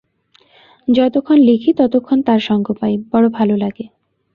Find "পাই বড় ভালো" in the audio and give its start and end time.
2.79-3.55